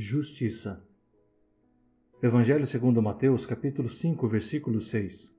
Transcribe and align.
justiça. 0.00 0.80
Evangelho 2.22 2.64
segundo 2.64 3.02
Mateus, 3.02 3.44
capítulo 3.44 3.88
5, 3.88 4.28
versículo 4.28 4.80
6. 4.80 5.34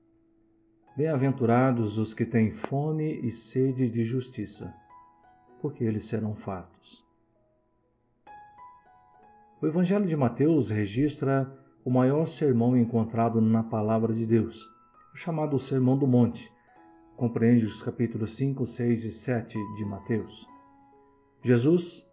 Bem-aventurados 0.94 1.96
os 1.96 2.12
que 2.12 2.26
têm 2.26 2.50
fome 2.50 3.20
e 3.22 3.30
sede 3.30 3.88
de 3.88 4.04
justiça, 4.04 4.74
porque 5.62 5.82
eles 5.82 6.04
serão 6.04 6.34
fartos. 6.34 7.02
O 9.62 9.66
Evangelho 9.66 10.04
de 10.04 10.14
Mateus 10.14 10.68
registra 10.68 11.50
o 11.82 11.90
maior 11.90 12.26
sermão 12.26 12.76
encontrado 12.76 13.40
na 13.40 13.62
palavra 13.62 14.12
de 14.12 14.26
Deus, 14.26 14.68
o 15.14 15.16
chamado 15.16 15.58
Sermão 15.58 15.96
do 15.96 16.06
Monte. 16.06 16.52
Compreende 17.16 17.64
os 17.64 17.80
capítulos 17.80 18.36
5, 18.36 18.66
6 18.66 19.04
e 19.04 19.10
7 19.10 19.56
de 19.76 19.86
Mateus. 19.86 20.46
Jesus 21.42 22.09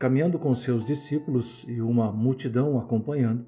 caminhando 0.00 0.38
com 0.38 0.54
seus 0.54 0.82
discípulos 0.82 1.64
e 1.68 1.82
uma 1.82 2.10
multidão 2.10 2.78
acompanhando, 2.78 3.44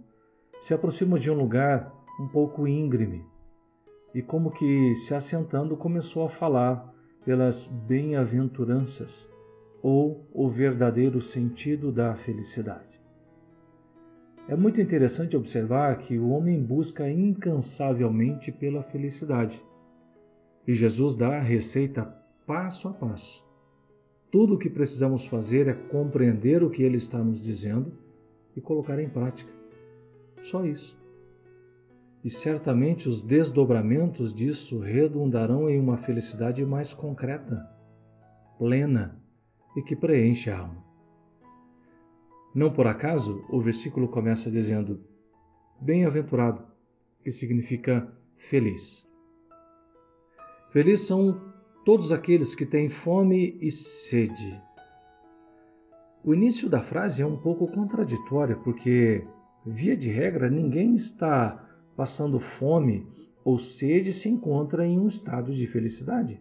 se 0.60 0.74
aproxima 0.74 1.18
de 1.18 1.30
um 1.30 1.34
lugar 1.34 1.90
um 2.20 2.28
pouco 2.28 2.68
íngreme 2.68 3.24
e, 4.14 4.20
como 4.20 4.50
que 4.50 4.94
se 4.94 5.14
assentando, 5.14 5.74
começou 5.78 6.26
a 6.26 6.28
falar 6.28 6.92
pelas 7.24 7.66
bem-aventuranças 7.66 9.30
ou 9.82 10.28
o 10.30 10.46
verdadeiro 10.46 11.22
sentido 11.22 11.90
da 11.90 12.14
felicidade. 12.14 13.00
É 14.46 14.54
muito 14.54 14.78
interessante 14.78 15.34
observar 15.34 15.96
que 15.96 16.18
o 16.18 16.28
homem 16.28 16.62
busca 16.62 17.10
incansavelmente 17.10 18.52
pela 18.52 18.82
felicidade. 18.82 19.64
E 20.66 20.74
Jesus 20.74 21.14
dá 21.14 21.36
a 21.36 21.40
receita 21.40 22.14
passo 22.46 22.88
a 22.88 22.92
passo 22.92 23.51
tudo 24.32 24.54
o 24.54 24.58
que 24.58 24.70
precisamos 24.70 25.26
fazer 25.26 25.68
é 25.68 25.74
compreender 25.74 26.64
o 26.64 26.70
que 26.70 26.82
ele 26.82 26.96
está 26.96 27.18
nos 27.18 27.42
dizendo 27.42 27.92
e 28.56 28.62
colocar 28.62 28.98
em 28.98 29.08
prática. 29.08 29.52
Só 30.40 30.64
isso. 30.64 30.98
E 32.24 32.30
certamente 32.30 33.10
os 33.10 33.20
desdobramentos 33.20 34.32
disso 34.32 34.78
redundarão 34.78 35.68
em 35.68 35.78
uma 35.78 35.98
felicidade 35.98 36.64
mais 36.64 36.94
concreta, 36.94 37.68
plena 38.58 39.22
e 39.76 39.82
que 39.82 39.94
preenche 39.94 40.48
a 40.48 40.60
alma. 40.60 40.82
Não 42.54 42.72
por 42.72 42.86
acaso 42.86 43.44
o 43.50 43.60
versículo 43.60 44.08
começa 44.08 44.50
dizendo: 44.50 45.04
Bem-aventurado, 45.78 46.64
que 47.22 47.30
significa 47.30 48.10
feliz. 48.36 49.06
Feliz 50.70 51.00
são 51.00 51.51
todos 51.84 52.12
aqueles 52.12 52.54
que 52.54 52.64
têm 52.64 52.88
fome 52.88 53.58
e 53.60 53.70
sede. 53.70 54.60
O 56.24 56.32
início 56.32 56.68
da 56.68 56.80
frase 56.80 57.22
é 57.22 57.26
um 57.26 57.36
pouco 57.36 57.66
contraditório, 57.66 58.60
porque, 58.62 59.26
via 59.66 59.96
de 59.96 60.08
regra, 60.08 60.48
ninguém 60.48 60.94
está 60.94 61.68
passando 61.96 62.38
fome 62.38 63.06
ou 63.44 63.58
sede 63.58 64.12
se 64.12 64.28
encontra 64.28 64.86
em 64.86 64.98
um 64.98 65.08
estado 65.08 65.52
de 65.52 65.66
felicidade. 65.66 66.40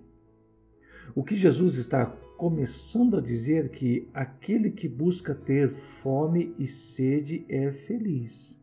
O 1.15 1.23
que 1.23 1.35
Jesus 1.35 1.77
está 1.77 2.05
começando 2.37 3.17
a 3.17 3.21
dizer 3.21 3.69
que 3.69 4.07
aquele 4.13 4.69
que 4.69 4.87
busca 4.87 5.33
ter 5.33 5.73
fome 5.73 6.55
e 6.59 6.67
sede 6.67 7.43
é 7.49 7.71
feliz. 7.71 8.59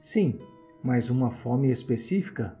Sim, 0.00 0.38
mas 0.82 1.10
uma 1.10 1.30
fome 1.30 1.70
específica, 1.70 2.58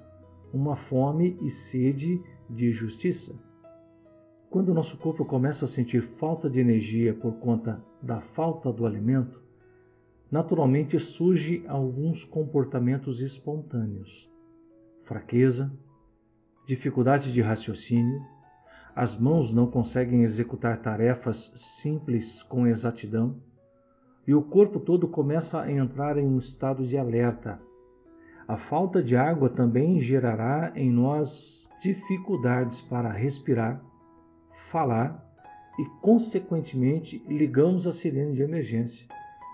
uma 0.52 0.76
fome 0.76 1.36
e 1.42 1.50
sede 1.50 2.22
de 2.48 2.72
justiça. 2.72 3.45
Quando 4.56 4.70
o 4.70 4.74
nosso 4.74 4.96
corpo 4.96 5.22
começa 5.22 5.66
a 5.66 5.68
sentir 5.68 6.00
falta 6.00 6.48
de 6.48 6.58
energia 6.58 7.12
por 7.12 7.34
conta 7.34 7.84
da 8.00 8.22
falta 8.22 8.72
do 8.72 8.86
alimento, 8.86 9.42
naturalmente 10.30 10.98
surgem 10.98 11.66
alguns 11.68 12.24
comportamentos 12.24 13.20
espontâneos. 13.20 14.32
Fraqueza, 15.02 15.70
dificuldade 16.66 17.34
de 17.34 17.42
raciocínio, 17.42 18.18
as 18.94 19.14
mãos 19.20 19.52
não 19.52 19.66
conseguem 19.70 20.22
executar 20.22 20.78
tarefas 20.78 21.52
simples 21.54 22.42
com 22.42 22.66
exatidão 22.66 23.36
e 24.26 24.34
o 24.34 24.40
corpo 24.40 24.80
todo 24.80 25.06
começa 25.06 25.60
a 25.60 25.70
entrar 25.70 26.16
em 26.16 26.26
um 26.26 26.38
estado 26.38 26.86
de 26.86 26.96
alerta. 26.96 27.60
A 28.48 28.56
falta 28.56 29.02
de 29.02 29.18
água 29.18 29.50
também 29.50 30.00
gerará 30.00 30.72
em 30.74 30.90
nós 30.90 31.68
dificuldades 31.78 32.80
para 32.80 33.12
respirar 33.12 33.84
falar 34.70 35.24
e, 35.78 35.84
consequentemente, 36.00 37.22
ligamos 37.28 37.86
a 37.86 37.92
sirene 37.92 38.32
de 38.32 38.42
emergência 38.42 39.06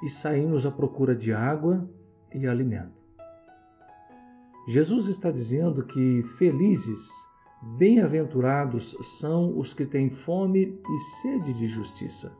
e 0.02 0.08
saímos 0.08 0.66
à 0.66 0.70
procura 0.70 1.14
de 1.14 1.32
água 1.32 1.88
e 2.34 2.46
alimento. 2.46 3.02
Jesus 4.68 5.08
está 5.08 5.30
dizendo 5.30 5.84
que 5.84 6.22
felizes, 6.22 7.08
bem-aventurados 7.76 8.96
são 9.18 9.58
os 9.58 9.74
que 9.74 9.84
têm 9.84 10.08
fome 10.08 10.80
e 10.88 10.98
sede 11.20 11.52
de 11.52 11.66
justiça. 11.66 12.32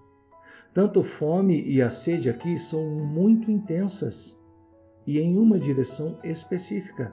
Tanto 0.73 1.03
fome 1.03 1.63
e 1.63 1.83
a 1.83 1.91
sede 1.91 2.31
aqui 2.31 2.57
são 2.57 2.83
muito 2.89 3.51
intensas 3.51 4.39
e 5.07 5.19
em 5.19 5.37
uma 5.37 5.59
direção 5.59 6.19
específica. 6.25 7.13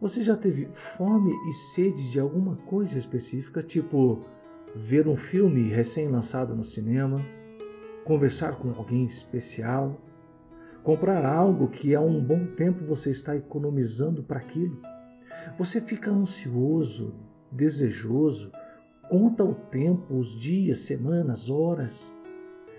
Você 0.00 0.22
já 0.22 0.34
teve 0.34 0.66
fome 0.72 1.30
e 1.46 1.52
sede 1.52 2.10
de 2.10 2.18
alguma 2.18 2.56
coisa 2.56 2.96
específica, 2.96 3.62
tipo 3.62 4.24
ver 4.74 5.06
um 5.06 5.14
filme 5.14 5.68
recém-lançado 5.68 6.56
no 6.56 6.64
cinema, 6.64 7.20
conversar 8.06 8.56
com 8.56 8.70
alguém 8.70 9.04
especial, 9.04 10.00
comprar 10.82 11.26
algo 11.26 11.68
que 11.68 11.94
há 11.94 12.00
um 12.00 12.18
bom 12.18 12.46
tempo 12.46 12.82
você 12.86 13.10
está 13.10 13.36
economizando 13.36 14.22
para 14.22 14.38
aquilo? 14.38 14.80
Você 15.58 15.82
fica 15.82 16.10
ansioso, 16.10 17.12
desejoso, 17.52 18.50
conta 19.10 19.44
o 19.44 19.54
tempo, 19.54 20.16
os 20.16 20.34
dias, 20.34 20.78
semanas, 20.78 21.50
horas. 21.50 22.16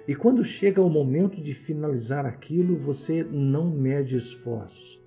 E 0.07 0.15
quando 0.15 0.43
chega 0.43 0.81
o 0.81 0.89
momento 0.89 1.39
de 1.39 1.53
finalizar 1.53 2.25
aquilo, 2.25 2.75
você 2.75 3.23
não 3.23 3.69
mede 3.69 4.15
esforços 4.15 5.00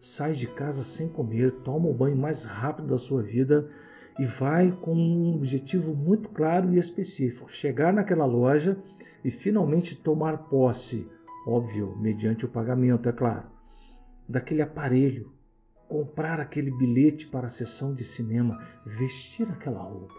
sai 0.00 0.32
de 0.32 0.46
casa 0.46 0.82
sem 0.82 1.08
comer, 1.08 1.50
toma 1.50 1.88
o 1.88 1.94
banho 1.94 2.16
mais 2.16 2.44
rápido 2.44 2.88
da 2.88 2.96
sua 2.96 3.22
vida 3.22 3.70
e 4.18 4.24
vai 4.24 4.72
com 4.72 4.94
um 4.94 5.34
objetivo 5.34 5.94
muito 5.94 6.28
claro 6.28 6.72
e 6.72 6.78
específico: 6.78 7.50
chegar 7.50 7.92
naquela 7.92 8.24
loja 8.24 8.76
e 9.24 9.30
finalmente 9.30 9.96
tomar 9.96 10.48
posse, 10.48 11.08
óbvio, 11.46 11.96
mediante 11.98 12.44
o 12.44 12.48
pagamento, 12.48 13.08
é 13.08 13.12
claro, 13.12 13.48
daquele 14.28 14.62
aparelho, 14.62 15.32
comprar 15.88 16.38
aquele 16.40 16.70
bilhete 16.70 17.26
para 17.26 17.46
a 17.46 17.50
sessão 17.50 17.94
de 17.94 18.04
cinema, 18.04 18.62
vestir 18.84 19.50
aquela 19.50 19.82
roupa. 19.82 20.14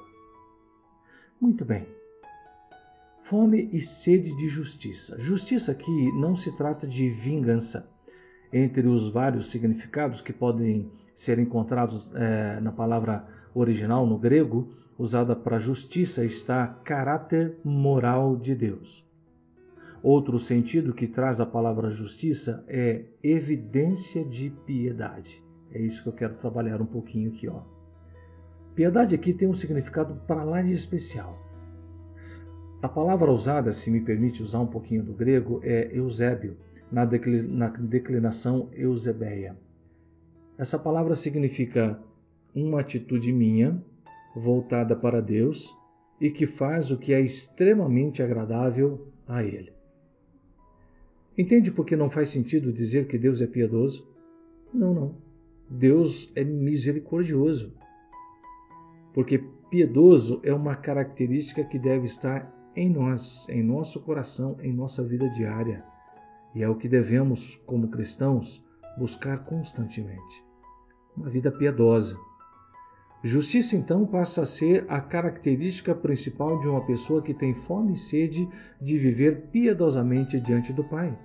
Muito 1.39 1.63
bem. 1.63 1.87
Fome 3.21 3.69
e 3.71 3.79
sede 3.79 4.35
de 4.35 4.47
justiça. 4.47 5.17
Justiça 5.19 5.71
aqui 5.71 6.11
não 6.13 6.35
se 6.35 6.51
trata 6.57 6.87
de 6.87 7.07
vingança 7.09 7.87
entre 8.51 8.87
os 8.87 9.09
vários 9.09 9.49
significados 9.49 10.21
que 10.21 10.33
podem 10.33 10.91
ser 11.15 11.37
encontrados 11.39 12.11
é, 12.15 12.59
na 12.59 12.71
palavra 12.71 13.27
original 13.53 14.05
no 14.05 14.17
grego, 14.17 14.69
usada 14.97 15.35
para 15.35 15.59
justiça, 15.59 16.23
está 16.25 16.67
caráter 16.67 17.57
moral 17.63 18.35
de 18.35 18.55
Deus. 18.55 19.07
Outro 20.01 20.39
sentido 20.39 20.93
que 20.93 21.07
traz 21.07 21.41
a 21.41 21.45
palavra 21.45 21.89
justiça 21.89 22.63
é 22.67 23.03
evidência 23.21 24.23
de 24.23 24.49
piedade. 24.65 25.43
É 25.71 25.79
isso 25.81 26.01
que 26.03 26.09
eu 26.09 26.13
quero 26.13 26.35
trabalhar 26.35 26.81
um 26.81 26.85
pouquinho 26.85 27.29
aqui. 27.29 27.47
Ó. 27.47 27.61
Piedade 28.73 29.13
aqui 29.13 29.33
tem 29.33 29.47
um 29.47 29.53
significado 29.53 30.15
para 30.25 30.43
lá 30.43 30.61
de 30.61 30.71
especial. 30.71 31.37
A 32.81 32.87
palavra 32.87 33.29
usada, 33.29 33.73
se 33.73 33.91
me 33.91 33.99
permite 33.99 34.41
usar 34.41 34.59
um 34.59 34.67
pouquinho 34.67 35.03
do 35.03 35.13
grego, 35.13 35.59
é 35.63 35.89
eusébio, 35.93 36.55
na 36.91 37.05
declinação 37.05 38.69
eusebeia. 38.73 39.57
Essa 40.57 40.77
palavra 40.77 41.15
significa 41.15 41.99
uma 42.53 42.81
atitude 42.81 43.31
minha 43.31 43.81
voltada 44.35 44.95
para 44.95 45.21
Deus 45.21 45.75
e 46.19 46.29
que 46.29 46.45
faz 46.45 46.91
o 46.91 46.97
que 46.97 47.13
é 47.13 47.21
extremamente 47.21 48.21
agradável 48.21 49.07
a 49.27 49.43
Ele. 49.43 49.71
Entende 51.37 51.71
por 51.71 51.85
que 51.85 51.95
não 51.95 52.09
faz 52.09 52.29
sentido 52.29 52.73
dizer 52.73 53.07
que 53.07 53.17
Deus 53.17 53.41
é 53.41 53.47
piedoso? 53.47 54.09
Não, 54.73 54.93
não. 54.93 55.15
Deus 55.69 56.31
é 56.35 56.43
misericordioso. 56.43 57.73
Porque 59.13 59.37
piedoso 59.69 60.41
é 60.43 60.53
uma 60.53 60.75
característica 60.75 61.63
que 61.63 61.79
deve 61.79 62.05
estar 62.05 62.53
em 62.75 62.89
nós, 62.89 63.47
em 63.49 63.63
nosso 63.63 64.01
coração, 64.01 64.57
em 64.61 64.73
nossa 64.73 65.03
vida 65.03 65.29
diária. 65.29 65.85
E 66.55 66.63
é 66.63 66.69
o 66.69 66.75
que 66.75 66.87
devemos, 66.87 67.55
como 67.65 67.89
cristãos, 67.89 68.63
buscar 68.97 69.45
constantemente. 69.45 70.43
Uma 71.15 71.29
vida 71.29 71.51
piedosa. 71.51 72.17
Justiça, 73.23 73.75
então, 73.75 74.05
passa 74.05 74.41
a 74.41 74.45
ser 74.45 74.85
a 74.87 75.01
característica 75.01 75.93
principal 75.93 76.59
de 76.59 76.67
uma 76.67 76.85
pessoa 76.85 77.21
que 77.21 77.33
tem 77.33 77.53
fome 77.53 77.93
e 77.93 77.97
sede 77.97 78.47
de 78.81 78.97
viver 78.97 79.47
piedosamente 79.51 80.39
diante 80.39 80.71
do 80.71 80.83
Pai. 80.83 81.17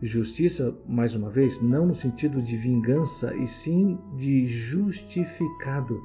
Justiça, 0.00 0.76
mais 0.86 1.14
uma 1.14 1.30
vez, 1.30 1.60
não 1.60 1.86
no 1.86 1.94
sentido 1.94 2.40
de 2.42 2.56
vingança, 2.56 3.34
e 3.36 3.46
sim 3.46 3.98
de 4.16 4.44
justificado. 4.46 6.02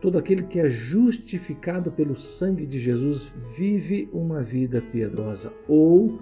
Todo 0.00 0.18
aquele 0.18 0.44
que 0.44 0.58
é 0.58 0.68
justificado 0.68 1.92
pelo 1.92 2.16
sangue 2.16 2.66
de 2.66 2.78
Jesus 2.78 3.32
vive 3.56 4.08
uma 4.12 4.42
vida 4.42 4.80
piedosa 4.80 5.52
ou 5.68 6.18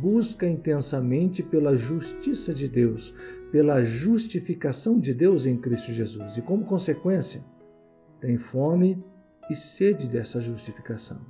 busca 0.00 0.46
intensamente 0.46 1.42
pela 1.42 1.74
justiça 1.74 2.52
de 2.52 2.68
Deus, 2.68 3.14
pela 3.50 3.82
justificação 3.82 5.00
de 5.00 5.14
Deus 5.14 5.46
em 5.46 5.56
Cristo 5.56 5.92
Jesus. 5.92 6.36
E 6.36 6.42
como 6.42 6.64
consequência, 6.64 7.44
tem 8.20 8.36
fome 8.38 9.02
e 9.50 9.54
sede 9.54 10.08
dessa 10.08 10.40
justificação. 10.40 11.20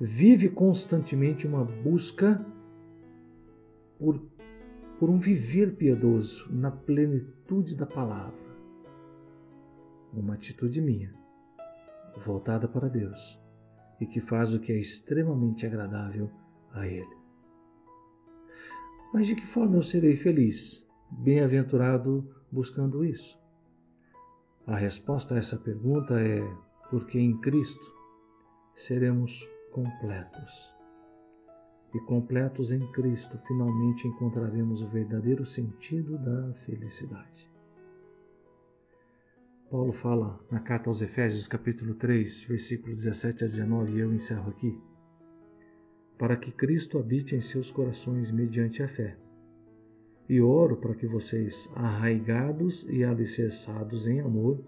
Vive 0.00 0.48
constantemente 0.48 1.46
uma 1.46 1.64
busca 1.64 2.44
por, 3.98 4.20
por 4.98 5.10
um 5.10 5.18
viver 5.18 5.76
piedoso 5.76 6.48
na 6.50 6.70
plenitude 6.70 7.74
da 7.74 7.86
palavra. 7.86 8.45
Uma 10.16 10.34
atitude 10.34 10.80
minha, 10.80 11.14
voltada 12.16 12.66
para 12.66 12.88
Deus 12.88 13.38
e 14.00 14.06
que 14.06 14.20
faz 14.20 14.52
o 14.52 14.58
que 14.58 14.72
é 14.72 14.78
extremamente 14.78 15.66
agradável 15.66 16.30
a 16.72 16.86
Ele. 16.86 17.16
Mas 19.12 19.26
de 19.26 19.36
que 19.36 19.46
forma 19.46 19.76
eu 19.76 19.82
serei 19.82 20.16
feliz? 20.16 20.86
bem-aventurado 21.10 22.28
buscando 22.50 23.04
isso? 23.04 23.38
A 24.66 24.74
resposta 24.74 25.34
a 25.34 25.38
essa 25.38 25.56
pergunta 25.56 26.20
é 26.20 26.40
porque 26.90 27.18
em 27.18 27.38
Cristo 27.40 27.94
seremos 28.74 29.48
completos. 29.72 30.74
E 31.94 32.00
completos 32.00 32.72
em 32.72 32.80
Cristo, 32.92 33.38
finalmente 33.46 34.06
encontraremos 34.06 34.82
o 34.82 34.88
verdadeiro 34.88 35.46
sentido 35.46 36.18
da 36.18 36.52
felicidade. 36.54 37.50
Paulo 39.68 39.92
fala 39.92 40.38
na 40.48 40.60
carta 40.60 40.88
aos 40.88 41.02
Efésios, 41.02 41.48
capítulo 41.48 41.94
3, 41.94 42.44
versículos 42.44 43.02
17 43.02 43.42
a 43.42 43.46
19, 43.48 43.96
e 43.96 43.98
eu 43.98 44.14
encerro 44.14 44.48
aqui. 44.48 44.80
Para 46.16 46.36
que 46.36 46.52
Cristo 46.52 47.00
habite 47.00 47.34
em 47.34 47.40
seus 47.40 47.68
corações 47.68 48.30
mediante 48.30 48.80
a 48.80 48.86
fé 48.86 49.18
e 50.28 50.40
oro 50.40 50.76
para 50.76 50.94
que 50.94 51.06
vocês, 51.06 51.68
arraigados 51.74 52.86
e 52.88 53.02
alicerçados 53.02 54.06
em 54.06 54.20
amor, 54.20 54.60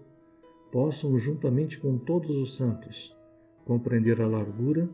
possam, 0.69 1.17
juntamente 1.17 1.79
com 1.79 1.97
todos 1.97 2.35
os 2.35 2.57
santos, 2.57 3.17
compreender 3.63 4.21
a 4.21 4.27
largura, 4.27 4.89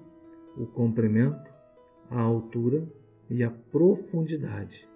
o 0.55 0.67
comprimento, 0.67 1.51
a 2.11 2.21
altura 2.21 2.87
e 3.27 3.43
a 3.43 3.49
profundidade, 3.49 4.87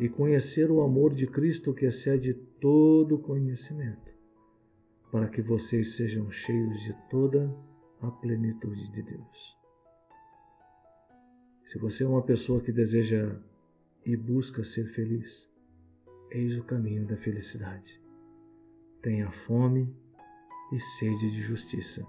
e 0.00 0.08
conhecer 0.08 0.68
o 0.68 0.82
amor 0.82 1.14
de 1.14 1.28
Cristo 1.28 1.72
que 1.72 1.84
excede 1.84 2.34
todo 2.60 3.18
conhecimento, 3.18 4.12
para 5.12 5.28
que 5.28 5.42
vocês 5.42 5.94
sejam 5.94 6.30
cheios 6.30 6.80
de 6.80 6.94
toda 7.10 7.54
a 8.00 8.10
plenitude 8.10 8.90
de 8.90 9.02
Deus. 9.02 9.58
Se 11.66 11.78
você 11.78 12.02
é 12.02 12.08
uma 12.08 12.22
pessoa 12.22 12.62
que 12.62 12.72
deseja 12.72 13.38
e 14.06 14.16
busca 14.16 14.64
ser 14.64 14.86
feliz, 14.86 15.52
eis 16.30 16.58
o 16.58 16.64
caminho 16.64 17.06
da 17.06 17.16
felicidade. 17.16 18.02
Tenha 19.02 19.30
fome 19.30 19.94
e 20.72 20.80
sede 20.80 21.30
de 21.30 21.42
justiça, 21.42 22.06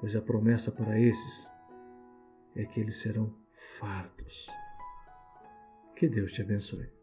pois 0.00 0.16
a 0.16 0.20
promessa 0.20 0.72
para 0.72 0.98
esses 0.98 1.48
é 2.56 2.64
que 2.64 2.80
eles 2.80 2.96
serão 2.96 3.32
fartos. 3.78 4.50
Que 5.94 6.08
Deus 6.08 6.32
te 6.32 6.42
abençoe. 6.42 7.01